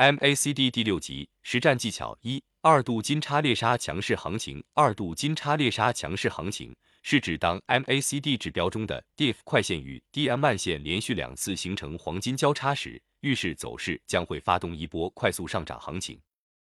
[0.00, 4.64] MACD 第六集实战技巧一：二度金叉猎杀强势行情。
[4.72, 16.18] 二度金叉猎杀强势行情是指当 MACD 指标中的 DIF 快线与 DM 慢线连续两次形成黄金交叉时，预示走势将会发动一波快速上涨行情。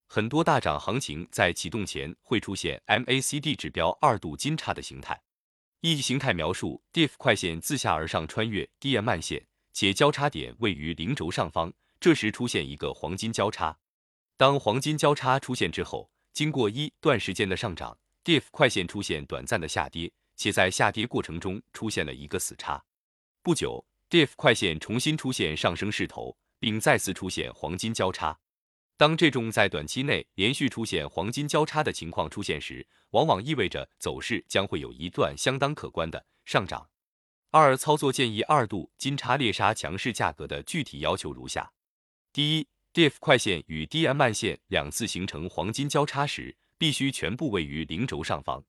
[0.06, 5.20] 很多大涨行情在启动前会出现 MACD 指标二度金叉的形态。
[5.80, 11.72] 一形态描述：DIF 快线自下而上穿越 DM 慢线，且交叉点位于零轴上方。
[11.98, 13.78] 这时出现一个黄金交叉，
[14.36, 22.84] 当黄金交叉出现之后，经过一段时间的上涨，DIF 快线出现短暂的下跌，且在下跌过程中出现了一个死叉。
[23.42, 28.38] 不久，DIF 快线重新出现上升势头，并再次出现黄金交叉。
[28.98, 36.88] 当这种在短期内连续出现黄金交叉的情况出现时，往往意味着走势将会有一段相当可观的上涨。
[37.50, 41.72] 二、操作建议：二度金叉猎杀强势价格的具体要求如下。
[42.36, 48.62] 第一，DIFF 快线与 DM 慢线两次形成黄金交叉时，必须全部位于零轴上方。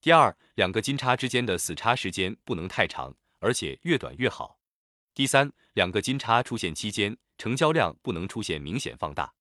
[0.00, 4.58] 第二，两个金叉之间的死叉时间不能太长，而且越短越好。
[5.14, 9.32] 第三，两个金叉出现期间，成交量不能出现明显放大。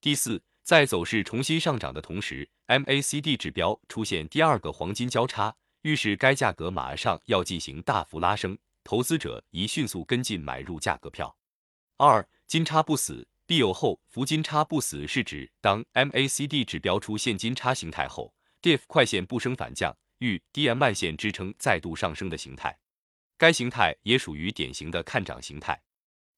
[0.00, 11.36] 第四，在走势重新上涨的同时，MACD 指标出现第二个黄金交叉，预示该价格马上要进行大幅拉升，投资者宜迅速跟进买入价格票。
[11.98, 14.26] 二金叉不死，必有后伏。
[14.26, 22.78] 金叉不死是指当 MACD 指标出现金叉形态后，DIF 快线不升反降，遇 DM 慢线支撑再度上升的形态。
[23.38, 25.82] 该形态也属于典型的看涨形态。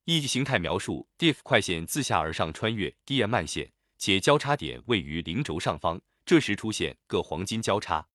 [0.04, 8.06] 一形态描述：DIF 快线自下而上穿越 DM 慢线，且交叉点位于零轴上方，这时出现个黄金交叉。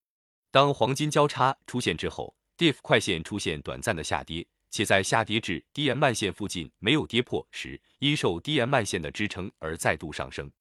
[0.51, 4.47] 当黄金交叉出现之后，DIF 快线出现短暂的下跌。
[4.71, 10.51] 且在下跌至 DM 慢线附近没有跌破时，因受 DM 慢线的支撑而再度上升。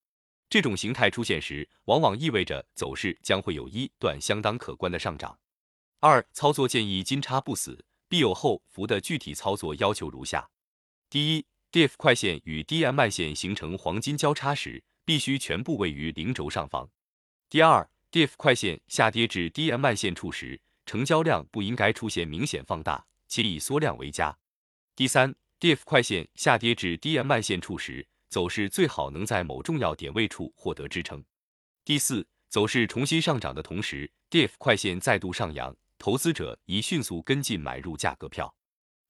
[0.51, 5.39] 这种形态出现时，往往意味着走势将会有一段相当可观的上涨。
[6.01, 10.49] 二、操作建议：金叉不死，必有后伏的具体操作要求如下：
[11.11, 16.89] 第一，DIF 快线与 DM 慢线形成黄金交叉时，必须全部位于零轴上方。
[17.51, 23.05] 第二，DIF 快线下跌至 DM 慢线处时，成交量不应该出现明显放大。
[23.29, 24.37] 且以缩量为佳。
[24.97, 31.23] 第三，DIF 快线下跌至 DM 慢线处时，走势最好能在某重要点位处获得支撑。
[31.85, 38.55] 第四，走势重新上涨的同时，DIF 快线再度上扬，投资者宜迅速跟进买入价格票。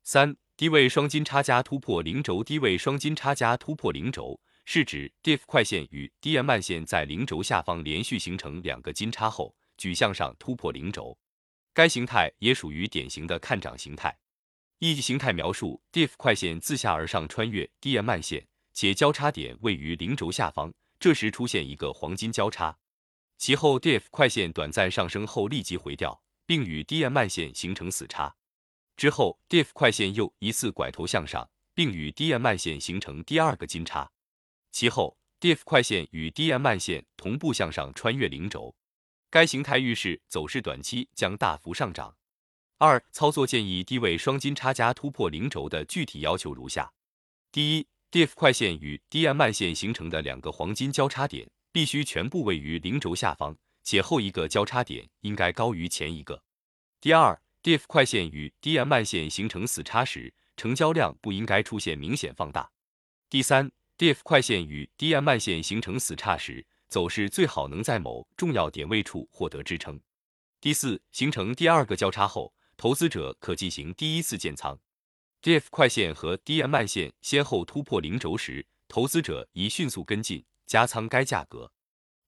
[0.05, 11.17] 三，低位双金叉加突破零轴，低位双金叉加突破零轴，是指 DIF 快线与 DM 慢线在零轴下方连续形成两个金叉后，举向上突破零轴。
[11.79, 14.19] 该形态也属于典型的看涨形态。
[14.81, 18.45] 一形态描述：DIFF 快线自下而上穿越 DM 慢线，
[18.75, 22.77] 且交叉点位于零轴下方，这时出现一个黄金交叉。
[23.37, 28.35] 其后，DIFF 快线短暂上升后立即回调，并与 DM 慢线形成死叉。
[28.97, 34.11] 之后，DIFF 快线又一次拐头向上，并与 DM 慢线形成第二个金叉。
[34.73, 38.75] 其后 DIF 快线与 DM 慢线同步向上穿越零轴。
[39.31, 42.17] 该形态预示走势短期将大幅上涨。
[42.79, 46.93] 二、操作建议：低位双金叉加突破零轴的具体要求如下：
[47.51, 56.43] 第一，DIF 快线与 DM 慢线形成的两个黄金交叉点必须全部位于零轴下方，且后一个交叉点应该高于前一个。
[57.01, 62.71] 第二，DIF 快线与 DM 慢线形成死叉时，成交量不应该出现明显放大。
[63.29, 70.01] 第三，DIF 快线与 DM 慢线形成死叉时，走势最好能在某重要点位处获得支撑。
[70.61, 74.79] 第四，形成第二个交叉后，投资者可进行第一次建仓。
[75.41, 81.71] DIF 快线和 DM 慢线先后突破零轴时，投资者宜迅速跟进加仓该价格。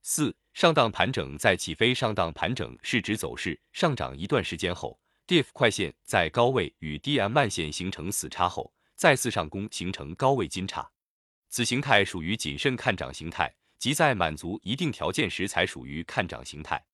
[0.03, 1.93] 四，上档盘整在起飞。
[1.93, 10.89] 上档盘整是指走势上涨一段时间后，DIF 快线在高位与 DM 慢线形成死叉后，再次上攻形成高位金叉。
[11.49, 13.53] 此形态属于谨慎看涨形态。
[13.81, 16.85] 即在满足一定条件时才属于看涨形态。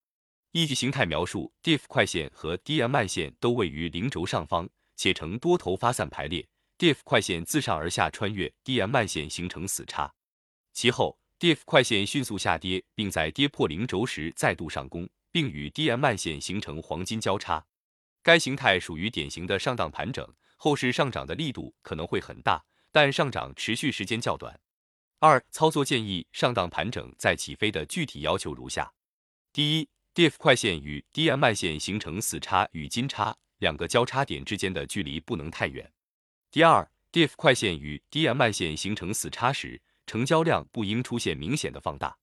[0.52, 6.46] 一级形态描述：DIF 快线和 DM 慢线都位于零轴上方，且呈多头发散排列。
[6.78, 10.14] DIF 快线自上而下穿越 DM 慢线形成死叉，
[10.72, 17.66] 其后 DIF 快线迅速下跌，并在跌破零轴时再度上攻，并与 DM 慢线形成黄金交叉。
[18.22, 24.60] 该形态属于典型的上档盘整，后市上涨的力度可能会很大，但上涨持续时间较短。
[25.18, 28.92] 二、操作建议：上档盘整再起飞的具体要求如下：
[29.50, 35.90] 第一，DIF 快线与 DM 慢线形成死叉与金叉，两个交叉点之间的距离不能太远。
[36.50, 42.18] 第二，DIFF 快线与 DM 慢线形成死叉时，成交量不应出现明显的放大。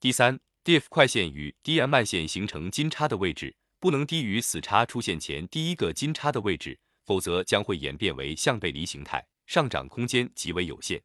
[0.00, 11.02] 第三，DIF 快线与 DM 慢线形成金叉的位置不能低于死叉出现前第一个金叉的位置，否则将会演变为向背离形态，上涨空间极为有限。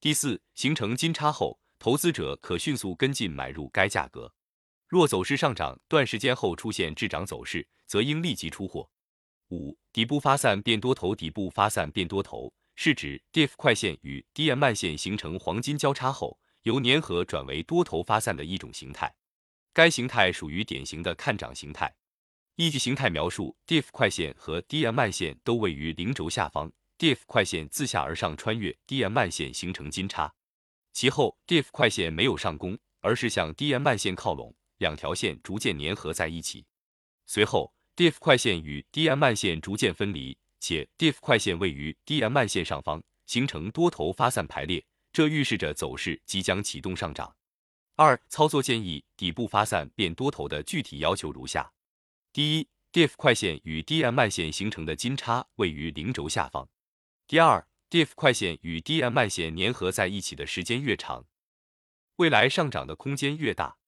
[0.00, 4.32] 第四，形成金叉后，投资者可迅速跟进买入该价格。
[4.88, 8.90] 若走势上涨，段时间后出现滞涨走势，则应立即出货。
[9.50, 19.14] 五、底部发散变多头，底部发散变多头是指 DIF 快线与 DM 慢线形成黄金交叉后，由粘合转为多头发散的一种形态。
[19.74, 21.94] 该形态属于典型的看涨形态。
[22.56, 30.34] 依据形态描述，DIF 快线和 DM 慢线都位于零轴下方 DIFF 快线自下而上穿越 DM 慢线形成金叉，
[30.92, 34.54] 其后，DIFF 快线没有上攻，而是向 DM 慢线靠拢。
[34.76, 36.66] 两条线逐渐粘合在一起，
[37.24, 47.34] 随后，DIFF 快线与 DM 慢线逐渐分离，且 DIFF 快线位于 DM 慢线上方，形成多头发散排列，这预示着走势即将启动上涨。
[47.96, 51.72] 二、操作建议：底部发散变多头的具体要求如下：
[52.30, 56.66] 第一，DIF 快线与 DM 慢线形成的金叉位于零轴下方；
[57.30, 61.26] 第二，DIFF 快线与 DM 慢线粘合在一起的时间越长，
[62.16, 63.78] 未来上涨的空间越大。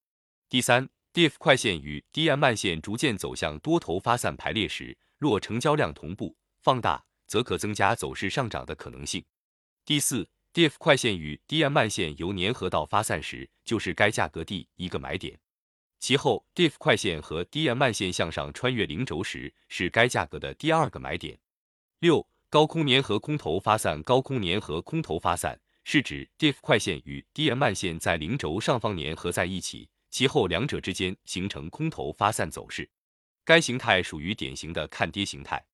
[0.47, 9.25] 第三，DIFF 快线与 DM 慢线逐渐走向多头发散排列时，若成交量同步放大，则可增加走势上涨的可能性。
[9.83, 15.37] 第四，DIFF 快线与 DM 慢线由粘合到发散时，就是该价格第一个买点。
[15.99, 21.37] 其后，DIF 快线和 DM 慢线向上穿越零轴时，是该价格的第二个买点。
[21.99, 29.89] 六，高空粘合空头发散，高空粘合空头发散是指 DIF 快线与 DM 慢线在零轴上方粘合在一起。
[30.11, 32.87] 其后两者之间形成空头发散走势，
[33.43, 35.65] 该形态属于典型的看跌形态。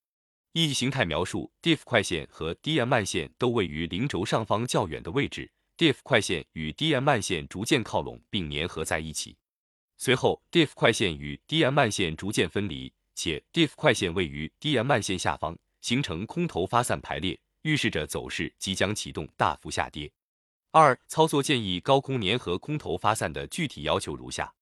[0.54, 9.36] 意义形态描述，DIF 快线和 DM 慢线都位于零轴上方较远的位置，DIF 快线与 DM 慢线逐渐靠拢并粘合在一起。
[9.98, 20.12] 随后，DIF 快线与 DM 慢线逐渐分离，且 DIF 快线位于 DM 慢线下方，形成空头发散排列，预示着走势即将启动大幅下跌。
[20.72, 24.54] 二、操作建议：高空粘合空头发散的具体要求如下：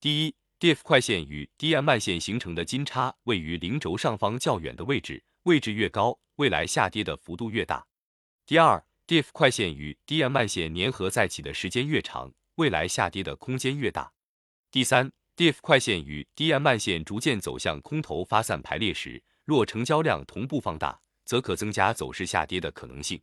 [0.00, 7.86] 第一，DIF 快线与 DM 慢线形成的金叉位于零轴上方较远的位置，位置越高，未来下跌的幅度越大。
[8.44, 14.12] 第二，DIF 快线与 DM 慢线粘合在一起的时间越长，未来下跌的空间越大。
[14.70, 23.18] 第三，DIF 快线与 DM 慢线逐渐走向空头发散排列时，若成交量同步放大，则可增加走势下跌的可能性。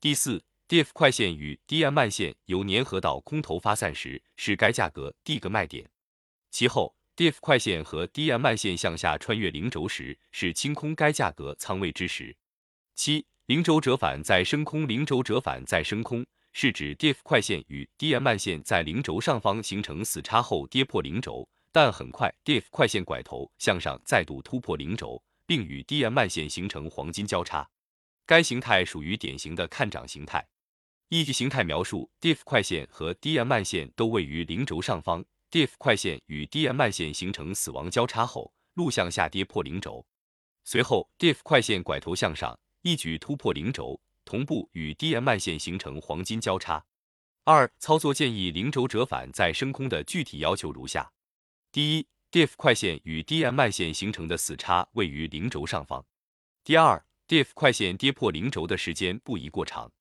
[0.00, 0.40] 第四。
[0.66, 5.86] DIF 快线与 DM 慢线由粘合到空头发散时，是该价格第一个卖点。
[6.50, 12.34] 其后，DIF 快线和 DM 慢线向下穿越零轴时，是清空该价格仓位之时。
[12.94, 16.24] 七、零轴折返再升空，零轴折返再升空
[16.54, 27.68] 是指 DIF 快线与 DM 慢线在零轴上方形成死叉后跌破零轴，但很快 DIF 快线拐头向上再度突破零轴，并与 DM 慢线形成黄金交叉。
[28.26, 30.46] 该形态属于典型的看涨形态。
[31.08, 40.04] 依据形态描述，DIFF 快线和 DM 慢线都位于零轴上方，DIFF 快线与 DM 慢线形成死亡交叉后，路向下跌破零轴，
[40.64, 46.84] 随后 DIF 快线拐头向上，一举突破零轴，同步与 DM 慢线形成黄金交叉。
[47.44, 51.12] 二、操作建议：零轴折返再升空的具体要求如下：
[51.70, 56.04] 第一 DIFF 快线与 DM 慢线形成的死叉位于零轴上方；
[56.64, 59.92] 第二，DIFF 快线跌破零轴的时间不宜过长。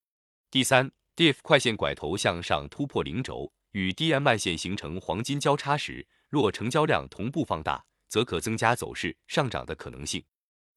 [0.50, 10.25] 第三，DIFF 快线拐头向上突破零轴，与 DM 慢线形成黄金交叉时，若成交量同步放大，则可增加走势上涨的可能性。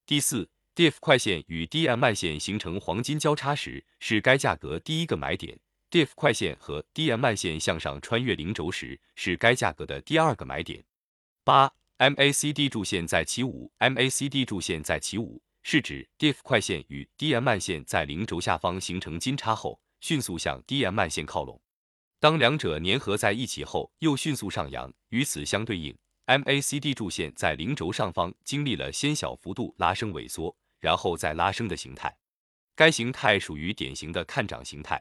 [0.05, 5.59] 第四，DIFF 快线与 DM 慢线形成黄金交叉时，是该价格第一个买点
[5.91, 10.85] ；DIF 快线和 DM 慢线向上穿越零轴时，是该价格的第二个买点。
[11.47, 15.41] 八，MACD 柱线在起舞，MACD 柱线在起舞。
[15.63, 21.63] 是指 DIF 快线与 DM 慢线在零轴下方形成金叉后，迅速向 DM 慢线靠拢。
[22.19, 24.93] 当两者粘合在一起后，又迅速上扬。
[25.11, 32.13] 与此相对应，MACD 柱线在零轴上方经历了先小幅度拉升萎缩，然后再拉升的形态。
[32.75, 35.01] 该形态属于典型的看涨形态。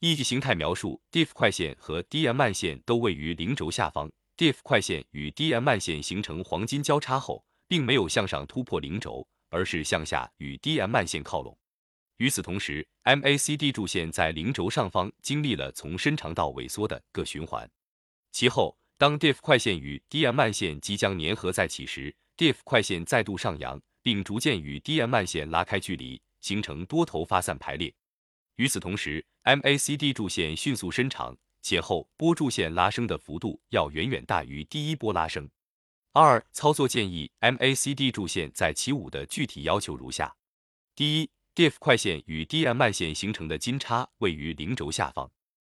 [0.00, 9.28] 依据形态描述，DIF 快线和 DM 慢线都位于零轴下方 DIFF 快线与 DM 慢线形成黄金交叉后，并没有向上突破零轴。
[9.50, 11.58] 而是向下与 DM 慢线靠拢。
[12.18, 17.68] 与此同时，MACD 柱线在零轴上方经历了从伸长到萎缩的各循环。
[18.30, 27.92] 其后，当 DIFF 快线与 DM 慢线即将粘合在一起时，DIF 快线再度上扬，并逐渐与 DM 慢线拉开距离，形成多头发散排列。
[28.54, 35.48] 与此同时，MACD 柱线迅速伸长，且后波柱线拉升的幅度要远远大于第一波拉升。
[36.12, 40.34] 二、操作建议：MACD 柱线在起舞的具体要求如下：
[40.96, 45.30] 第一，DIF 快线与 DM 慢线形成的金叉位于零轴下方；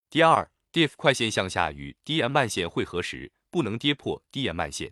[0.09, 4.91] 第二，DIF 快线向下与 DM 慢线汇合时，不能跌破 DM 慢线；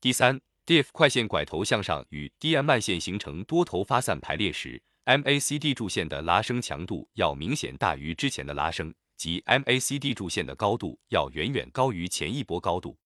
[0.00, 12.96] 第三，DIF 快线拐头向上与 DM 慢线形成多头发散排列时，MACD 柱线的拉升强度要明显大于之前的拉升，即 MACD 柱线的高度要远远高于前一波高度；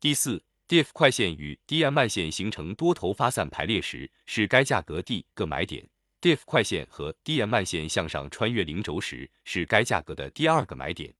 [0.00, 0.42] 第四。
[0.66, 5.84] DIF 快线与 DM 慢线形成多头发散排列时，是该价格第一个买点
[6.20, 11.12] ；DIF 快线和 DM 慢线向上穿越零轴时，是该价格的第二个买点。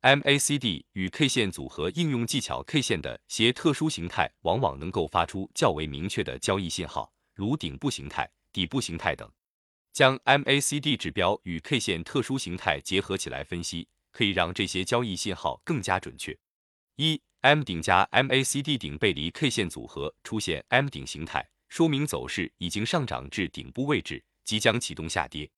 [0.00, 9.30] MACD 与 K 线组合应用技巧，K 线的些特殊形态往往能够发出较为明确的交易信号，如顶部形态、底部形态等。
[9.96, 16.38] 将 MACD 指标与 K 线特殊形态结合起来分析，可以让这些交易信号更加准确。
[16.96, 25.50] 一 M 顶加 MACD 顶背离 K 线组合出现 M 顶形态，说明走势已经上涨至顶部位置，即将启动下跌。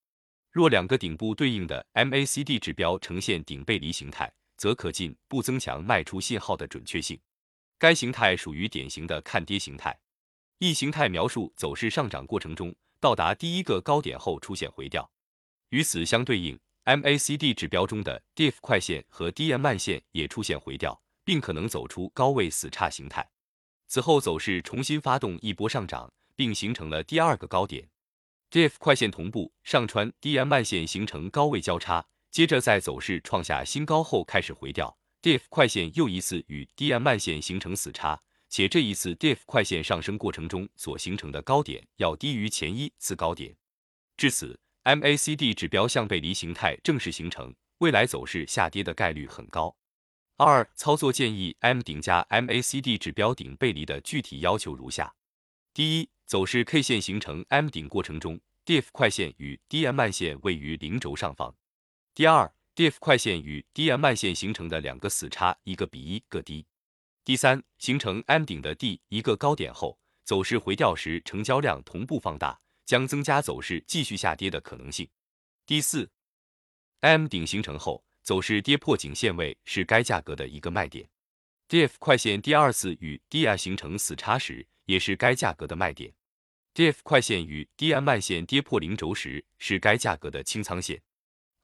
[0.53, 7.19] 若两个顶部对应的 MACD 指标呈现顶背离形态，则可进一步增强卖出信号的准确性。
[7.77, 9.99] 该形态属于典型的看跌形态。
[10.61, 15.11] E 形态描述走势上涨过程中到达第一个高点后出现回调。
[15.71, 21.03] 与此相对应，MACD 指标中的 DIF 快线和 DM 慢线也出现回调。
[21.29, 23.29] 并可能走出高位死叉形态，
[23.87, 27.91] 此后走势重新发动一波上涨，并形成了第二个高点。
[28.51, 34.97] DIF 快线同步上穿 DM 慢线形成高位交叉，接着在走势创下新高后开始回调。
[35.21, 43.57] DIF 快线又一次与 DM 慢线形成死叉，且这一次 diff 快线上升过程中所形成的高点要低于前一次高点。
[44.17, 49.77] 至此，MACD 指标向背离形态正式形成，未来走势下跌的概率很高。
[50.37, 55.15] 二、操作建议：M 顶加 MACD 指标顶背离的具体要求如下：
[55.75, 61.53] 第一，走势 K 线形成 M 顶过程中，diff 快线与 DM 慢线位于零轴上方；
[62.15, 66.65] 第二，DIF 快线与 DM 慢线形成的两个死叉一个比一个低；
[67.29, 75.07] 第三，形成 M 顶的第一个高点后，走势回调时成交量同步放大，将增加走势继续下跌的可能性；
[75.67, 76.11] 第四
[77.01, 78.03] ，M 顶形成后。
[78.23, 81.07] 走势跌破颈线位是该价格的一个卖点
[81.69, 86.15] ，DIF 快线第二次与 DI 形成死叉时，也是该价格的卖点。
[86.73, 91.03] DIF 快线与 DM 慢线跌破零轴时，是该价格的清仓线。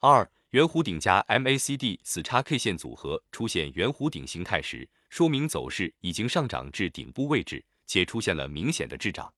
[0.01, 9.35] 二圆弧顶加 MACD 死叉 K 线组合出现圆弧顶形态时，说明走势已经上涨至顶部位置，且出现了明显的滞涨。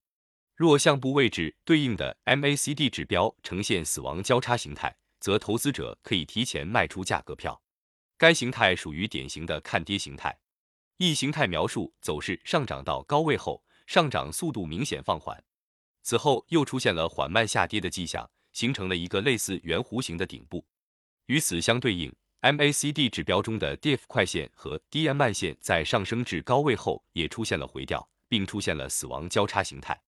[0.55, 4.95] 若相部位置对应的 MACD 指标呈现死亡交叉形态。
[5.19, 7.59] 则投资者可以提前卖出价格票，
[8.19, 10.39] 该形态属于典型的看跌形态。
[10.99, 15.43] E 形态描述走势上涨到高位后，上涨速度明显放缓，
[16.03, 20.63] 此后又出现了缓慢下跌的迹象，形成了一个类似圆弧形的顶部。
[21.27, 30.01] 与此相对应，MACD 指标中的 DIF 快线和 DM 慢线在上升至高位后也出现了回调，并出现了死亡交叉形态。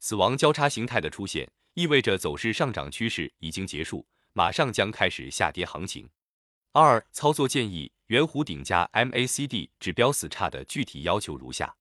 [0.00, 4.06] 死亡交叉形态的出现意味着走势上涨趋势已经结束。
[4.32, 6.10] 马上将开始下跌行情。
[6.72, 11.74] 二、操作建议：圆弧顶加 MACD 指标死叉的具体要求如下：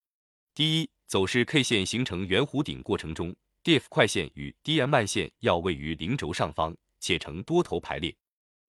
[0.53, 8.15] 第一，走势 K 线形成圆弧顶过程中，DIF 快线与 DM 慢线要位于零轴上方，且呈多头排列。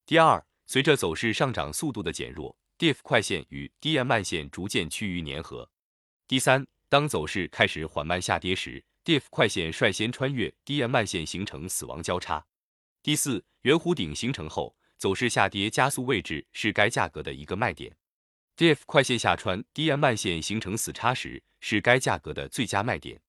[0.07, 5.69] 第二，随着走势上涨速度的减弱，DIF 快线与 DM 慢线逐渐趋于粘合。
[6.29, 12.47] 第三，当走势开始缓慢下跌时，DIF 快线率先穿越 DM 慢线形成死亡交叉。
[13.03, 17.97] 第四，圆弧顶形成后，走势下跌加速位置是该价格的一个卖点。
[18.57, 23.21] DIF 快线下穿 DM 慢线形成死叉时，是该价格的最佳卖点。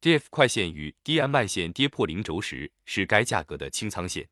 [0.00, 4.28] DIF 快线与 DM 慢线跌破零轴时，是该价格的清仓线。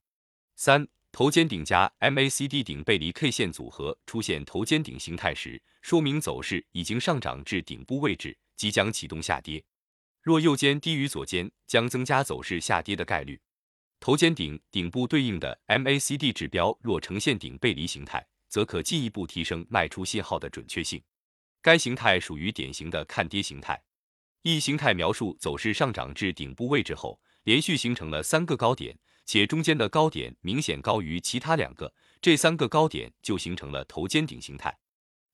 [0.57, 9.65] 三，头肩顶加 MACD 顶背离 K 线组合出现头肩顶形态时，说明走势已经上涨至顶部位置，即将启动下跌。
[10.23, 13.41] 若右肩低于左肩，将增加走势下跌的概率。
[14.01, 21.01] 头肩顶顶部对应的 MACD 指标若呈现顶背离形态，则可进一步提升卖出信号的准确性。
[21.63, 23.81] 该形态属于典型的看跌形态。
[24.43, 34.77] E 形态描述走势上涨至顶部位置后，连续形成了三个高点，且中间的高点明显高于其他两个，这三个高点就形成了头肩顶形态。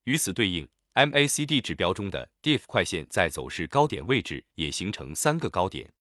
[0.05, 5.93] 与此对应，MACD 指标中的 DIF 快线在走势高点位置也形成三个高点。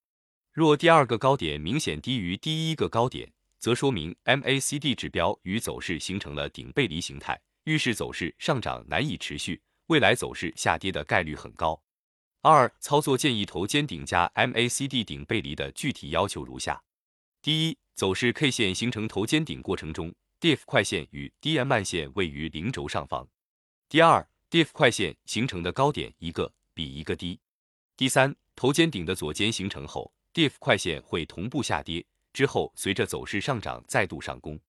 [0.51, 11.81] 若第二个高点明显低于第一个高点，则说明 MACD 指标与走势形成了顶背离形态，预示走势上涨难以持续，未来走势下跌的概率很高。
[12.41, 16.81] 二、操作建议头肩顶加 MACD 顶背离的具体要求如下：
[17.41, 23.25] 第一，走势 K 线形成头肩顶过程中，DIF 快线与 DM 慢线位于零轴上方；
[23.88, 27.39] 第二，DIF 快线形成的高点一个比一个低；
[27.96, 32.05] 第三，头肩顶的左肩形成后，DIF 快线会同步下跌。
[32.34, 34.60] 之后，随着走势上涨再度上攻，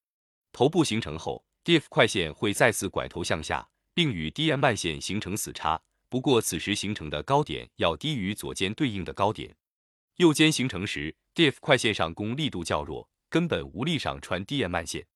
[0.53, 5.83] 头部形成后，DIF 快线会再次拐头向下，并与 DM 慢线形成死叉。
[6.09, 9.57] 不过此时形成的高点要低于左肩对应的高点。
[10.21, 15.07] 右肩形成时，DIF 快线上攻力度较弱，根本无力上穿 DM 慢线。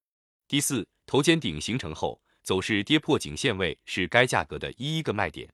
[0.48, 5.46] 第四，头肩顶形成后，走势跌破颈线位是该价格的一一个卖点。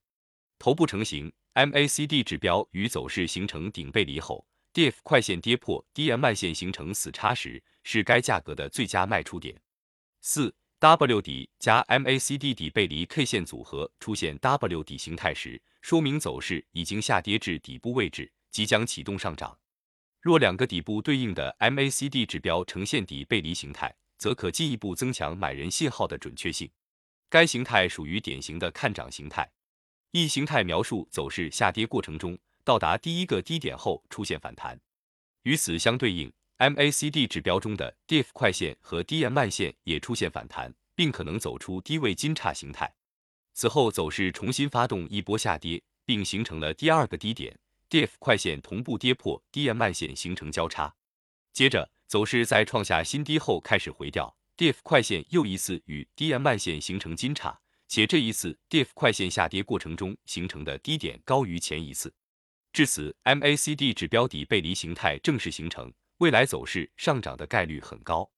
[0.57, 4.47] 头部成型，MACD 指标与走势形成顶背离后。
[4.73, 9.61] ，DIF 快线跌破 DM 慢线形成死叉时，是该价格的最佳卖出点。
[10.21, 19.59] 四 W 底加 MACD 底背离 K 线组合出现 W 底形态时，说明走势已经下跌至底部位置，即将启动上涨。
[20.21, 26.71] 若两个底部对应的 MACD 指标呈现底背离形态，则可进一步增强买人信号的准确性。
[27.29, 29.51] 该形态属于典型的看涨形态。
[30.11, 32.39] 一形态描述走势下跌过程中。
[32.63, 34.79] 到达第一个低点后出现反弹，
[35.43, 42.95] 与此相对应，MACD 指标中的 DIF 快线和 DM 慢线也出现反弹，并可能走出低位金叉形态。
[43.55, 47.59] 此后走势重新发动一波下跌，并形成了第二个低点
[47.91, 50.95] DIF 快线同步跌破 DM 慢线形成交叉。
[51.53, 62.15] 接着走势在创下新低后开始回调，DIF 快线又一次与 DM 慢线形成金叉，且这一次 DIF 快线下跌过程中形成的低点高于前一次。
[62.73, 68.31] 至此，MACD 指标底背离形态正式形成，未来走势上涨的概率很高。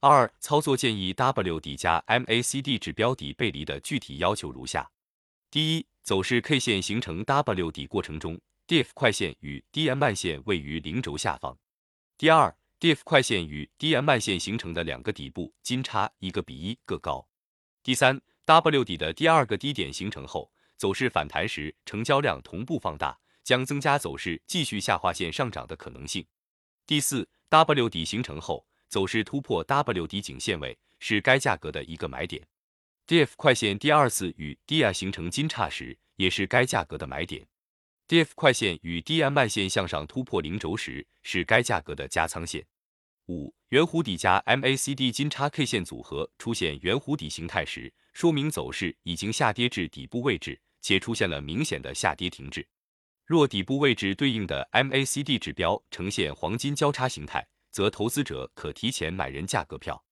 [0.00, 4.90] 二、操作建议 W 底加 MACD 指标底背离的具体要求如下：
[5.50, 8.38] 第一，走势 K 线形成 W 底过程中
[8.70, 11.56] DIF 快线与 DM 慢线位于零轴下方；
[12.16, 17.26] 第二，DIF 快线与 DM 慢线形成的两个底部金叉一个比一个高；
[17.82, 23.18] 第三，W 底的第二个低点形成后，走势反弹时成交量同步放大。
[23.42, 26.24] 将增加走势继续下划线上涨的可能性。
[26.86, 32.46] 第四，W 底形成后，走势突破 W 底颈线位是该价格的一个买点。
[33.08, 37.44] DF 快线第二次与 DI 形成金叉时，也是该价格的买点。
[38.10, 42.66] DF 快线与 DM 慢线向上突破零轴时，是该价格的加仓线。
[43.28, 52.66] 五，圆弧底加 MACD 金叉 K 线组合出现圆弧底形态时，说明走势已经下跌至底部位置，且出现了明显的下跌停滞。
[53.24, 60.04] 若底部位置对应的 MACD 指标呈现黄金交叉形态，则投资者可提前买人价格票。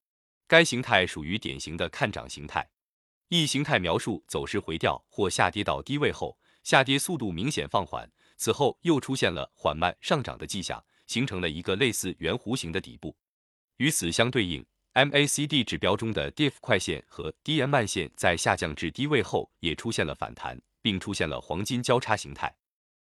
[0.46, 2.70] 该形态属于典型的看涨形态。
[3.28, 13.16] 一形态描述走势回调或下跌到低位后，下跌速度明显放缓，此后又出现了缓慢上涨的迹象，形成了一个类似圆弧形的底部。
[13.78, 22.54] 与此相对应，MACD 指标中的 DIF 快线和 DM 慢线在下降至低位后也出现了反弹，并出现了黄金交叉形态。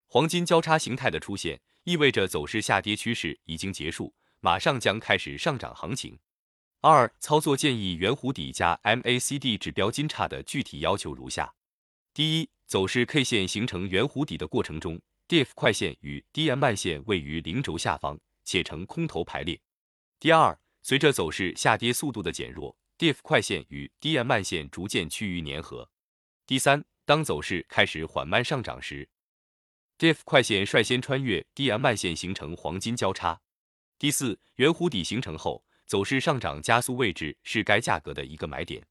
[0.09, 6.19] 黄金交叉形态的出现，意味着走势下跌趋势已经结束，马上将开始上涨行情。
[6.81, 11.55] 二、操作建议圆弧底加 MACD 指标金叉的具体要求如下：
[12.13, 19.61] 第一，走势 K 线形成圆弧底的过程中，DIF 快线与 DM 慢线位于零轴下方，且呈空头排列。
[20.19, 25.91] 第二，随着走势下跌速度的减弱，DIF 快线与 DM 慢线逐渐趋于粘合。
[26.47, 29.07] 第三，当走势开始缓慢上涨时
[29.99, 33.39] ，DIF 快线率先穿越 DM 慢线形成黄金交叉。
[33.99, 38.83] 第四，圆弧底形成后，走势上涨加速位置是该价格的一个买点。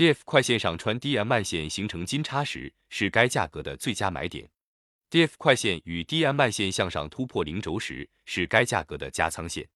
[0.00, 4.48] DF 快线上穿 DM 慢线形成金叉时，是该价格的最佳买点。
[5.10, 9.68] DF 快线与 DM 慢线向上突破零轴时，是该价格的加仓线。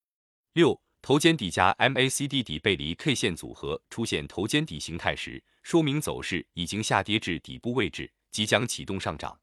[0.54, 9.38] 六，头肩底加 MACD 底背离 K 线组合出现头肩底形态时，说明走势已经下跌至底部位置，即将启动上涨。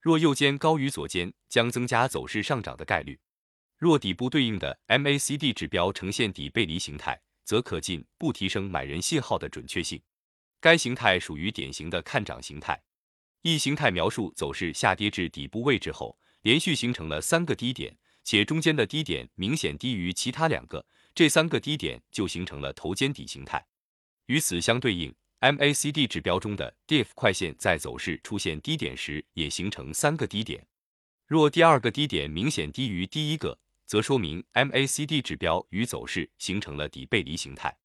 [0.00, 3.16] 若右肩高于左肩，将增加走势上涨的概率。
[3.78, 10.02] 若底部对应的 MACD 指标呈现底背离形态，则可进一步提升买人信号的准确性。
[10.66, 12.82] 该形态属于典型的看涨形态。
[13.42, 23.64] 一形态描述走势下跌至底部位置后，连续形成了三个低点，且中间的低点明显低于其他两个，这三个低点就形成了头肩底形态。
[24.26, 25.14] 与此相对应。
[25.38, 30.66] MACD 指标中的 DIF 快线在走势出现低点时，也形成三个低点。
[31.28, 37.78] 若第二个低点明显低于第一个则说明 MACD 指标与走势形成了底背离形态，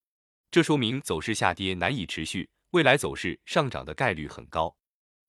[0.49, 4.75] 这说明走势下跌难以持续，未来走势上涨的概率很高。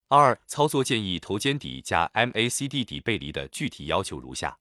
[0.09, 4.59] 二、操作建议头肩底加 MACD 底背离的具体要求如下：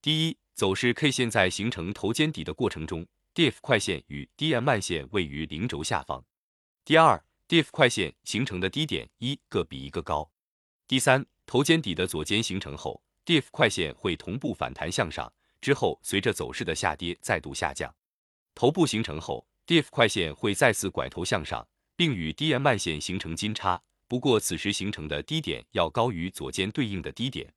[0.00, 6.24] 第一，走势 K 线在形成头肩底的过程中，DIF 快线与 DM 慢线位于零轴下方。
[6.84, 10.30] 第二，DIF 快线形成的低点一个比一个高。
[10.88, 15.32] 第三，头肩底的左肩形成后，DIF 快线会同步反弹向上。
[15.60, 17.94] 之后，随着走势的下跌再度下降，
[18.54, 23.82] 头部形成后，DIF 快线会再次拐头向上，并与 DM 慢线形成金叉。
[24.06, 27.52] 不过，此时形成的低点要高于左肩对应的低点。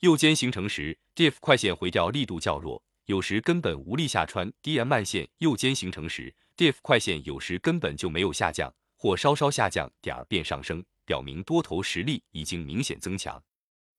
[0.00, 5.28] 右肩形成时，DIFF 快线回调力度较弱，有时根本无力下穿 DM 慢线。
[5.38, 13.42] 右肩形成时 dif 快线有时根本就没有下降，或稍稍下降点儿便上升，表明多头实力已经明显增强。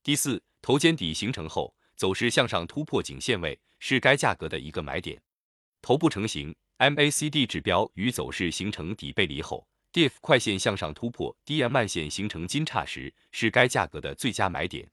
[0.01, 1.75] 第四，头肩底形成后。
[1.95, 5.21] 走势向上突破颈线位是该价格的一个买点，
[5.79, 14.92] 头部成型，MACD 指标与走势形成底背离后，DF 快线向上突破，DM 慢线形成金叉时是该价格的最佳买点。